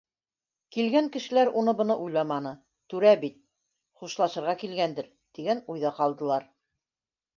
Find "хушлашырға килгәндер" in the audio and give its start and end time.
4.01-5.11